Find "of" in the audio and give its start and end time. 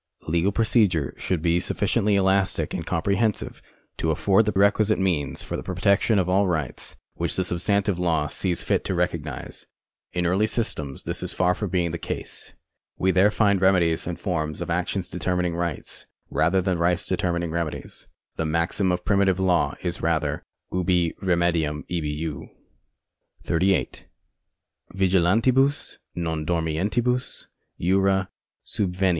6.17-6.27, 14.59-14.71, 18.91-19.05